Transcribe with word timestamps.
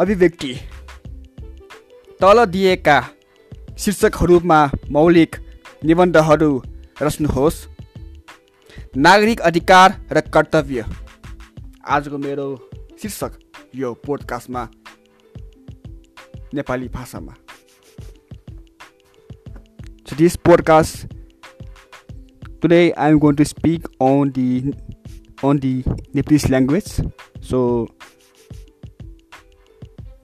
अभिव्यक्ति। 0.00 0.54
तल 2.20 2.44
दिएका 2.46 3.00
शीर्षकहरूमा 3.78 4.58
मौलिक 4.90 5.36
निबन्धहरू 5.84 6.62
रच्नुहोस्। 7.02 7.66
नागरिक 8.96 9.40
अधिकार 9.40 9.94
र 10.12 10.20
कर्तव्य। 10.20 10.84
आजको 11.88 12.18
मेरो 12.18 12.48
शीर्षक 13.02 13.38
यो 13.74 13.92
पोडकास्टमा 14.06 14.68
नेपाली 16.54 16.88
भाषामा। 16.88 17.34
So 20.06 20.16
this 20.16 20.36
podcast 20.36 21.08
today 22.62 22.92
I'm 22.96 23.18
going 23.18 23.36
to 23.36 23.44
speak 23.44 23.86
on 24.00 24.32
the 24.32 24.74
on 25.42 25.58
the 25.58 25.84
Nepalese 26.14 26.48
language. 26.50 26.90
So 27.40 27.88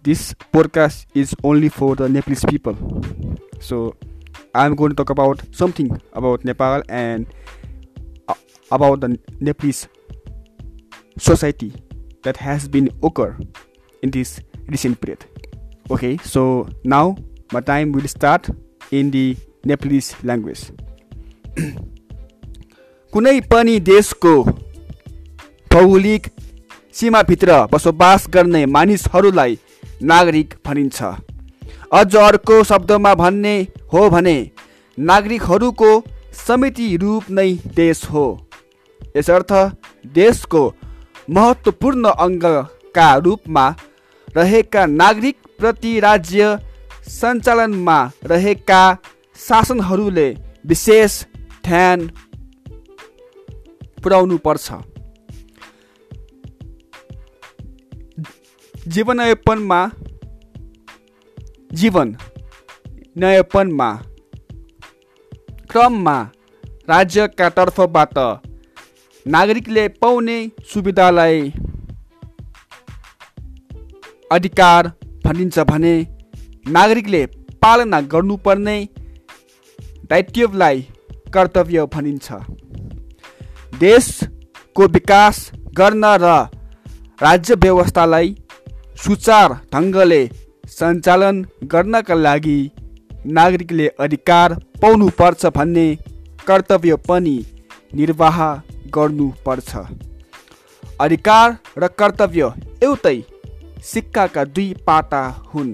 this 0.04 0.34
podcast 0.52 1.06
is 1.14 1.36
only 1.44 1.70
for 1.70 1.96
the 1.96 2.10
Nepalese 2.10 2.46
people. 2.46 2.76
So 3.60 3.96
I'm 4.54 4.76
going 4.76 4.92
to 4.92 4.96
talk 4.96 5.10
about 5.10 5.42
something 5.52 6.02
about 6.14 6.44
Nepal 6.44 6.84
and 6.90 7.26
uh, 8.28 8.36
about 8.72 9.02
the 9.02 9.20
Nepalese 9.40 9.88
society 11.18 11.74
that 12.24 12.38
has 12.38 12.68
been 12.68 12.90
occur 13.02 13.38
in 14.02 14.12
this 14.12 14.40
recent 14.68 15.00
period. 15.00 15.26
Okay, 15.90 16.18
so 16.18 16.68
now 16.84 17.16
my 17.52 17.62
time 17.62 17.92
will 17.92 18.08
start 18.08 18.50
in 18.92 19.12
the 19.12 19.38
Nepalese 19.66 20.16
language. 20.24 20.72
कुनै 23.14 23.40
पनि 23.50 23.80
देशको 23.80 24.32
भौगोलिक 25.74 26.28
सीमाभित्र 27.00 27.58
बसोबास 27.72 28.26
गर्ने 28.34 28.66
मानिसहरूलाई 28.76 29.58
नागरिक 30.03 30.55
भनिन्छ। 30.67 31.03
अझ 31.93 32.17
अर्को 32.17 32.63
शब्दमा 32.65 33.15
भन्ने 33.15 33.57
हो 33.93 34.09
भने 34.11 34.37
नागरिकहरूको 34.99 35.91
समिति 36.47 36.97
रूप 36.97 37.31
नै 37.31 37.53
देश 37.77 38.05
हो। 38.11 38.27
यसर्थ 39.17 39.53
देशको 40.15 40.63
महत्त्वपूर्ण 41.31 42.09
अङ्गका 42.19 43.15
रूपमा 43.17 43.67
रहेका 44.29 44.87
नागरिक 44.87 45.37
प्रति 45.59 45.99
राज्य 46.01 46.59
सञ्चालनमा 47.11 47.99
रहेका 48.25 48.83
शासनहरूले 49.39 50.29
विशेष 50.67 51.23
ध्यान 51.65 52.09
पुर्याउनु 54.03 54.37
जीवनयापनमा 58.95 59.79
जीवन 61.73 62.15
नयापनमा 63.17 63.89
क्रममा 65.71 66.15
राज्यका 66.89 67.49
तर्फबाट 67.49 68.19
नागरिकले 69.27 69.85
पाउने 70.01 70.39
सुविधालाई 70.73 71.43
अधिकार 74.33 74.93
भनिन्छ 75.27 75.59
भने 75.73 75.95
नागरिकले 76.69 77.25
पालना 77.63 78.01
गर्नुपर्ने 78.15 78.79
दायित्वलाई 80.11 80.87
कर्तव्य 81.35 81.87
भनिन्छ। 81.95 82.27
देशको 83.81 84.87
विकास 84.89 85.51
गर्न 85.79 86.05
र 86.23 86.37
राज्य 87.23 87.55
व्यवस्थालाई 87.63 88.37
सुचार 88.99 89.53
ढङ्गले 89.73 90.21
सञ्चालन 90.71 91.37
गर्नका 91.73 92.15
लागि 92.17 92.59
नागरिकले 93.37 93.87
अधिकार 94.01 94.55
पाउनुपर्छ 94.83 95.47
भन्ने 95.57 95.87
कर्तव्य 96.47 96.97
पनि 97.09 97.37
निर्वाह 97.95 98.39
गर्नुपर्छ। 98.97 99.71
अधिकार 101.01 101.57
र 101.79 101.89
कर्तव्य 101.99 102.53
एउटै 102.83 103.17
सिक्काका 103.85 104.45
दुई 104.47 104.69
पाटा 104.87 105.23
हुन्। 105.55 105.73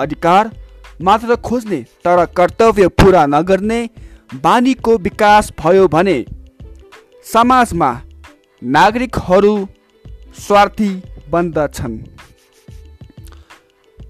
अधिकार 0.00 0.50
मात्र 1.02 1.36
खोज्ने 1.40 1.82
तर 2.04 2.24
कर्तव्य 2.36 2.88
पुरा 3.00 3.26
नगर्ने 3.26 3.80
बानीको 4.42 4.96
विकास 5.00 5.52
भयो 5.60 5.86
भने 5.88 6.18
समाजमा 7.26 7.90
नागरिकहरू 8.62 9.54
स्वार्थी 10.38 10.90
बन्दछन्। 11.30 11.96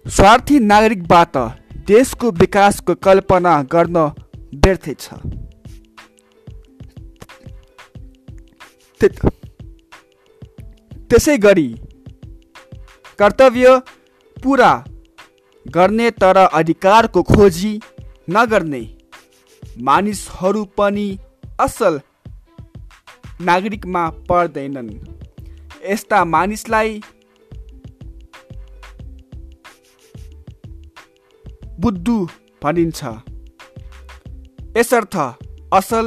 स्वार्थी 0.06 0.58
नागरिकबाट 0.60 1.36
देशको 1.86 2.30
विकासको 2.30 2.94
कल्पना 3.04 3.52
गर्न 3.72 3.96
व्यर्थै 4.56 4.94
छ। 4.94 5.14
त्यसै 11.10 11.36
गरी 11.38 11.68
कर्तव्य 13.18 13.78
पुरा 14.36 14.72
गर्ने 15.66 16.10
तर 16.20 16.36
अधिकारको 16.36 17.22
खोजी 17.24 17.72
नगर्ने 18.30 18.82
मानिसहरू 19.82 20.64
पनि 20.78 21.08
असल 21.60 22.00
नागरिकमा 23.40 24.04
पर्दैनन्। 24.28 24.92
यस्ता 25.88 26.24
मानिसलाई 26.26 27.00
बुद्धु 31.84 32.28
भनिन्छ। 32.62 33.04
यसर्थ 34.76 35.16
असल 35.72 36.06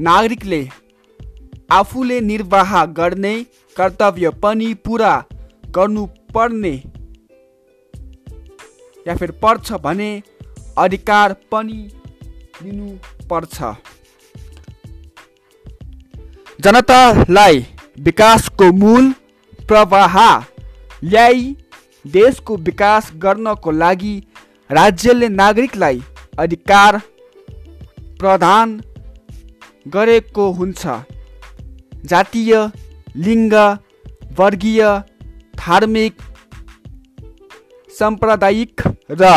नागरिकले 0.00 0.68
आफूले 1.72 2.20
निर्वाह 2.20 2.84
गर्ने 2.86 3.32
कर्तव्य 3.76 4.30
पनि 4.30 4.74
पुरा 4.74 5.24
गर्नुपर्ने। 5.66 6.72
या 9.06 9.16
फिर 9.16 9.30
पर्छ 9.30 9.72
भने 9.72 10.22
अधिकार 10.78 11.32
पनि 11.52 11.90
लिनुपर्छ। 12.62 13.62
जनतालाई 16.60 17.66
विकासको 17.98 18.72
मूल 18.72 19.12
प्रवाह 19.68 20.16
ल्याई 21.04 21.56
देशको 22.06 22.56
विकास 22.56 23.10
गर्नको 23.16 23.70
लागि 23.70 24.14
राज्यले 24.72 25.28
नागरिकलाई 25.30 26.00
अधिकार 26.38 26.98
प्रदान 28.20 28.80
गरेको 29.86 30.44
हुन्छ। 30.52 30.82
जातीय 32.04 32.52
लिङ्ग 33.24 33.54
वर्गीय 34.38 34.82
धार्मिक 35.54 36.22
साम्प्रदायिक 37.90 38.86
र 39.20 39.32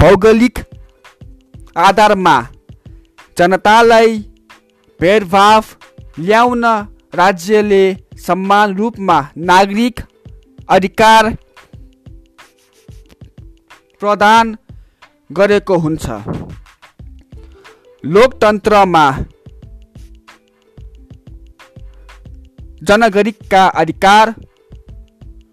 भौगोलिक 0.00 0.58
आधारमा 1.86 2.36
जनतालाई 3.36 4.18
भेदभाव 5.00 5.64
ल्याउन 6.18 6.64
राज्यले 7.14 7.84
समान 8.26 8.76
रूपमा 8.76 9.18
नागरिक 9.50 10.00
अधिकार 10.68 11.36
प्रदान 14.00 14.56
गरेको 15.30 15.76
हुन्छ। 15.78 16.06
लोकतन्त्रमा 18.04 19.04
जनगणिकका 22.82 23.64
अधिकार 23.80 24.34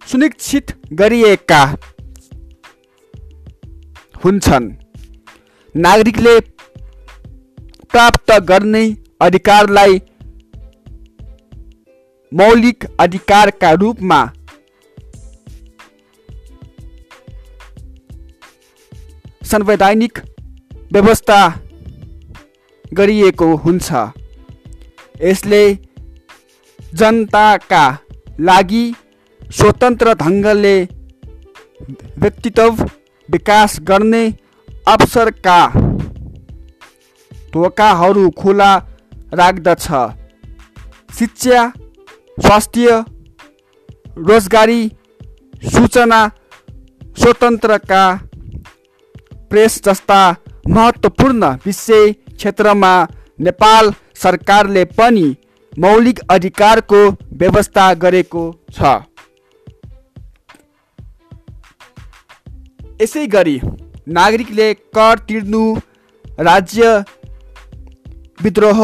सुनिश्चित 0.08 0.72
गरिएका 0.94 1.62
हुन्छन्। 4.24 4.70
नागरिकले 5.76 6.40
प्राप्त 7.92 8.32
गर्ने 8.50 8.84
अधिकारलाई 9.22 10.00
मौलिक 12.32 12.86
अधिकारका 13.00 13.72
रूपमा 13.82 14.20
संवैधानिक 19.48 20.20
व्यवस्था 20.92 21.40
गरिएको 22.94 23.48
हुन्छ। 23.56 23.92
यसले 25.22 25.64
जनताका 26.80 27.84
लागि 28.40 28.86
स्वतन्त्र 29.42 30.14
ढङ्गले 30.16 30.78
व्यक्तित्व 32.22 32.84
विकास 33.30 33.80
गर्ने 33.90 34.24
अवसरका 34.88 35.60
ढोकाहरू 37.54 38.30
खुला 38.40 38.72
राख्दछ। 39.34 39.88
शिक्षा 41.12 41.62
स्वास्थ्य 42.38 43.04
रोजगारी 44.28 44.82
सूचना 45.74 46.22
स्वतन्त्रका 47.18 48.04
प्रेस 49.50 49.82
जस्ता 49.86 50.20
महत्त्वपूर्ण 50.70 51.50
विषय 51.66 52.12
क्षेत्रमा 52.12 52.94
नेपाल 53.40 53.92
सरकारले 54.24 54.84
पनि 54.98 55.28
मौलिक 55.74 56.20
अधिकारको 56.32 57.02
व्यवस्था 57.42 57.86
गरेको 58.04 58.44
छ। 58.72 58.96
यसै 63.02 63.26
गरी 63.36 63.60
नागरिकले 64.18 64.68
कर 64.98 65.20
तिर्नु 65.28 65.64
राज्य 66.42 66.92
विद्रोह 68.40 68.82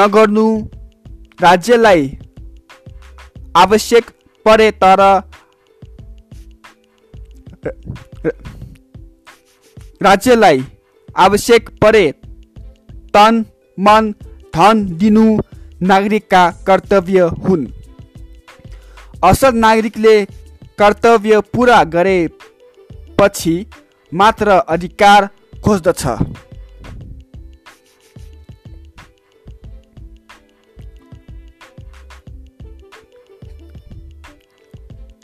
नगर्नु 0.00 0.46
राज्यलाई 1.40 2.06
आवश्यक 3.56 4.10
परे 4.46 4.70
तर 4.82 5.02
राज्यलाई 10.04 10.58
आवश्यक 11.16 11.68
परे 11.82 12.06
तन 13.14 13.44
मन 13.78 14.10
धन 14.54 14.84
दिनु 14.98 15.26
नागरिकका 15.82 16.42
कर्तव्य 16.66 17.22
हुन्। 17.44 17.66
असल 19.24 19.54
नागरिकले 19.56 20.16
कर्तव्य 20.78 21.40
पुरा 21.52 21.82
गरेपछि 21.94 23.56
मात्र 24.12 24.48
अधिकार 24.74 25.28
खोज्दछ। 25.64 26.02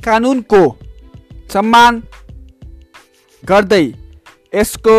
कानुनको 0.04 0.62
सम्मान 1.52 2.02
गर्दै 3.42 3.86
यसको 4.52 4.96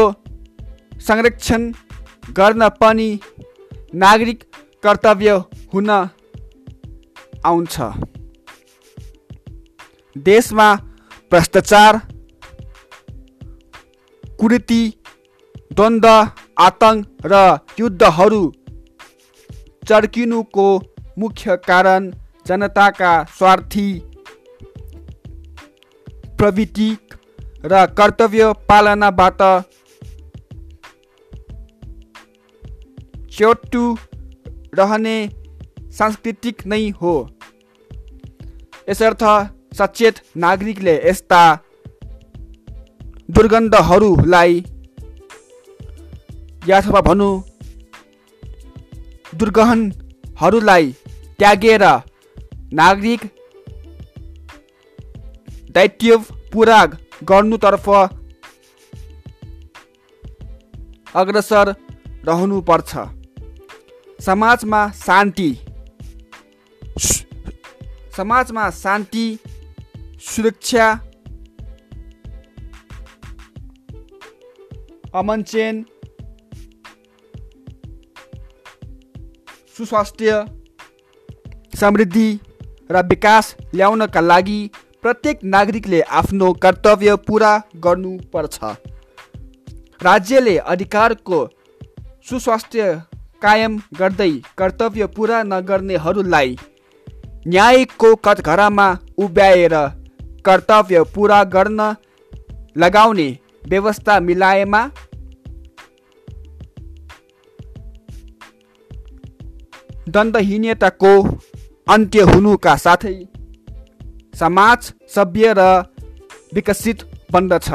संरक्षण 1.01 1.71
गर्न 2.38 2.68
पनि 2.81 3.09
नागरिक 3.95 4.44
कर्तव्य 4.83 5.31
हुन 5.74 5.89
आउँछ। 7.45 7.75
देशमा 10.15 10.68
भ्रष्टाचार 11.31 12.00
कुरीति 14.39 14.81
द्वन्द्व 15.74 16.09
आतङ्क 16.59 17.25
र 17.25 17.36
युद्धहरू 17.80 18.44
चर्किनुको 19.89 20.68
मुख्य 21.19 21.56
कारण 21.68 22.12
जनताका 22.45 23.12
स्वार्थी 23.38 23.88
प्रवृत्ति 26.38 26.89
र 27.63 27.86
कर्तव्य 27.98 28.52
पालनाबाट 28.69 29.42
च्याटु 33.31 33.84
रहने 34.74 35.18
सांस्कृतिक 35.98 36.66
नै 36.68 36.81
हो। 37.02 37.13
यसर्थ 38.90 39.24
सचेत 39.78 40.16
नागरिकले 40.44 40.96
यस्ता 41.10 41.42
दुर्गन्धहरूलाई 43.30 44.60
अथवा 46.78 47.02
भनौँ 47.02 47.34
दुर्गहनहरूलाई 49.34 50.92
त्यागेर 51.40 51.84
नागरिक 52.80 53.22
दायित्व 55.75 56.22
पुरा 56.54 56.81
गर्नुतर्फ 57.23 57.88
अग्रसर 61.15 61.73
रहनुपर्छ। 62.27 62.91
समाजमा 64.19 64.81
शान्ति। 64.97 65.51
समाजमा 68.18 68.69
शान्ति 68.69 69.25
सुरक्षा 70.21 70.88
अमनचेन 75.15 75.85
सुस्वास्थ्य 79.77 80.45
समृद्धि 81.79 82.29
र 82.91 83.01
विकास 83.07 83.56
ल्याउनका 83.75 84.21
लागि 84.21 84.59
प्रत्येक 85.03 85.39
नागरिकले 85.44 86.00
आफ्नो 86.19 86.51
कर्तव्य 86.63 87.15
पुरा 87.27 87.51
गर्नुपर्छ। 87.83 88.57
राज्यले 90.01 90.56
अधिकारको 90.74 91.39
सुस्वास्थ्य 92.30 92.94
कायम 93.42 93.77
गर्दै 94.00 94.31
कर्तव्य 94.57 95.06
पुरा 95.15 95.42
नगर्नेहरूलाई 95.44 96.56
न्यायको 97.48 98.13
कटघरामा 98.25 98.88
उभ्याएर 99.18 99.75
कर्तव्य 100.45 101.03
पुरा 101.15 101.44
गर्न 101.56 101.81
लगाउने 102.77 103.30
व्यवस्था 103.68 104.19
मिलाएमा 104.19 104.81
दण्डहीनताको 110.09 111.13
अन्त्य 111.88 112.21
हुनुका 112.31 112.75
साथै 112.77 113.18
समाज 114.33 114.92
सभ्य 115.16 115.54
र 115.57 115.62
विकसित 116.54 117.04
बन्दछ। 117.31 117.69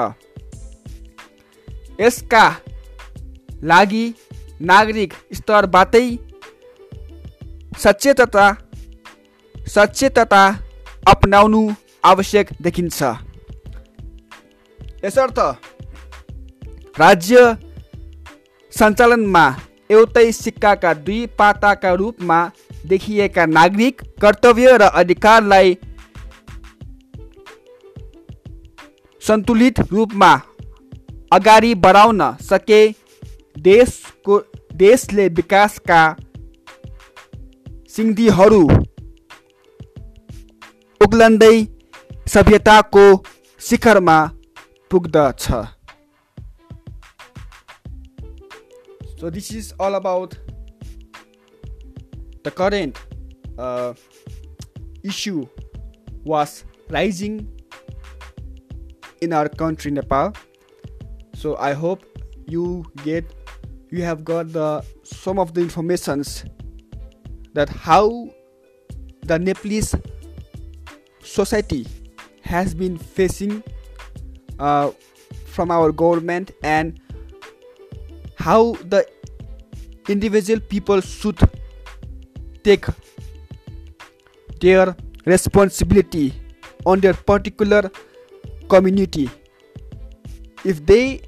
यसका 2.00 2.44
लागि 3.64 4.04
नागरिक 4.62 5.12
स्तरबाटै 5.34 6.08
सचेतता 7.78 8.46
सचेतता 9.68 10.42
अपनाउनु 11.08 11.62
आवश्यक 12.04 12.46
देखिन्छ। 12.62 13.02
यसर्थ 15.04 15.38
राज्य 16.96 17.56
सञ्चालनमा 18.72 19.44
एउटै 19.90 20.30
सिक्काका 20.32 20.92
दुई 21.06 21.20
पाताका 21.38 21.92
रूपमा 21.94 22.38
देखिएका 22.86 23.44
नागरिक 23.48 24.02
कर्तव्य 24.22 24.76
र 24.78 24.82
अधिकारलाई 25.00 25.76
सन्तुलित 29.26 29.80
रूपमा 29.92 30.32
अगाडि 31.32 31.72
बढाउन 31.84 32.20
सके 32.42 32.80
देशको 33.58 34.38
देशले 34.82 35.28
विकासका 35.38 36.02
सिन्धीहरू 37.94 38.62
उग्लन्दै 41.00 41.56
सभ्यताको 42.34 43.06
शिखरमा 43.60 44.18
पुग्दछ। 44.90 45.50
This 49.36 49.50
is 49.50 49.72
all 49.80 49.94
about 49.96 50.38
the 52.44 52.50
current 52.50 52.98
uh, 53.58 53.92
issue 55.02 55.46
was 56.24 56.62
rising 56.90 57.55
in 59.20 59.32
our 59.32 59.48
country 59.48 59.90
Nepal. 59.90 60.32
So 61.34 61.56
I 61.56 61.72
hope 61.72 62.04
you 62.46 62.84
get 63.04 63.24
you 63.90 64.02
have 64.02 64.24
got 64.24 64.52
the 64.52 64.84
some 65.02 65.38
of 65.38 65.54
the 65.54 65.60
informations 65.60 66.44
that 67.54 67.68
how 67.68 68.28
the 69.22 69.38
Nepalese 69.38 69.94
society 71.22 71.86
has 72.42 72.74
been 72.74 72.96
facing 72.96 73.62
uh, 74.58 74.90
from 75.46 75.70
our 75.70 75.90
government 75.92 76.52
and 76.62 77.00
how 78.36 78.72
the 78.94 79.06
individual 80.08 80.60
people 80.60 81.00
should 81.00 81.38
take 82.62 82.86
their 84.60 84.94
responsibility 85.24 86.32
on 86.84 87.00
their 87.00 87.14
particular 87.14 87.90
community. 88.68 89.30
If 90.64 90.84
they 90.84 91.22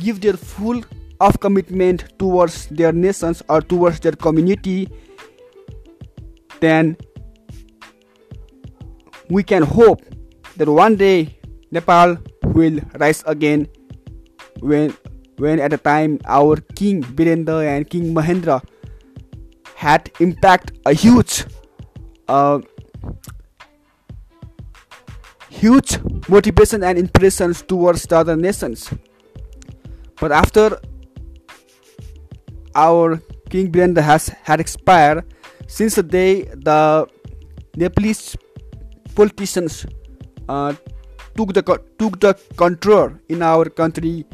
give 0.00 0.20
their 0.20 0.34
full 0.34 0.82
of 1.20 1.40
commitment 1.40 2.18
towards 2.18 2.66
their 2.68 2.92
nations 2.92 3.42
or 3.48 3.60
towards 3.60 4.00
their 4.00 4.12
community 4.12 4.88
then 6.60 6.96
we 9.30 9.42
can 9.42 9.62
hope 9.62 10.02
that 10.56 10.68
one 10.68 10.96
day 10.96 11.36
nepal 11.70 12.16
will 12.54 12.80
rise 12.98 13.22
again 13.26 13.66
when 14.60 14.94
when 15.36 15.60
at 15.60 15.70
the 15.70 15.78
time 15.78 16.18
our 16.26 16.56
king 16.74 17.02
Birendra 17.02 17.66
and 17.66 17.88
king 17.88 18.14
Mahendra 18.14 18.62
had 19.74 20.10
impact 20.18 20.72
a 20.86 20.92
huge 20.92 21.44
uh, 22.26 22.58
huge 25.50 25.98
motivation 26.28 26.84
and 26.84 26.98
impressions 26.98 27.62
towards 27.62 28.02
the 28.02 28.16
other 28.16 28.36
nations. 28.36 28.92
But 30.20 30.32
after 30.32 30.78
our 32.74 33.20
King 33.50 33.72
Birendra 33.72 34.02
has 34.02 34.28
had 34.42 34.60
expired, 34.60 35.24
since 35.66 35.94
the 35.94 36.02
day 36.02 36.44
the 36.44 37.06
Nepalese 37.76 38.36
politicians 39.14 39.86
uh, 40.48 40.74
took 41.36 41.54
the 41.54 41.62
took 41.98 42.20
the 42.20 42.34
control 42.56 43.12
in 43.28 43.42
our 43.42 43.68
country 43.70 44.26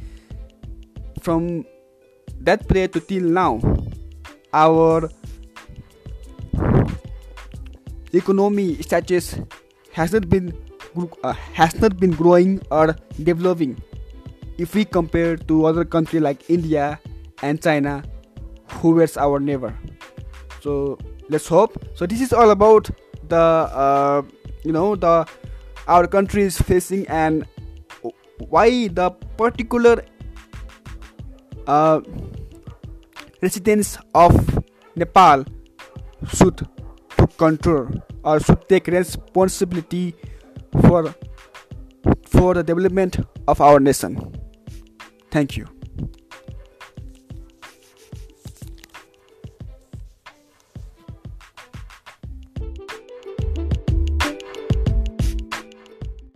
from 1.21 1.64
that 2.40 2.66
period 2.68 2.92
to 2.92 3.00
till 3.00 3.25
now, 3.25 3.61
our 4.52 5.11
economy 8.12 8.80
status 8.83 9.37
has 9.92 10.12
not 10.12 10.28
been 10.28 10.52
has 11.52 11.74
not 11.80 11.98
been 11.98 12.12
growing 12.12 12.60
or 12.70 12.96
developing. 13.22 13.82
If 14.58 14.74
we 14.74 14.84
compare 14.84 15.36
to 15.36 15.66
other 15.66 15.84
countries 15.84 16.22
like 16.22 16.48
India 16.48 17.00
and 17.42 17.60
China 17.60 18.02
who 18.68 18.94
our 19.16 19.40
neighbor? 19.40 19.76
So 20.60 20.98
let's 21.28 21.46
hope. 21.46 21.84
So 21.94 22.06
this 22.06 22.20
is 22.20 22.32
all 22.32 22.50
about 22.50 22.90
the 23.28 23.36
uh, 23.36 24.22
you 24.62 24.72
know 24.72 24.96
the 24.96 25.26
our 25.88 26.06
country 26.06 26.42
is 26.42 26.58
facing 26.58 27.06
and 27.08 27.46
why 28.48 28.88
the 28.88 29.10
particular 29.36 30.04
uh, 31.66 32.00
residents 33.42 33.98
of 34.14 34.34
Nepal 34.96 35.44
should 36.32 36.66
to 37.16 37.26
control 37.38 37.88
or 38.22 38.40
should 38.40 38.68
take 38.68 38.86
responsibility 38.86 40.14
for 40.83 41.14
for 42.26 42.54
the 42.54 42.62
development 42.62 43.19
of 43.49 43.61
our 43.61 43.81
nation. 43.81 44.35
Thank 45.31 45.57
you. 45.57 45.66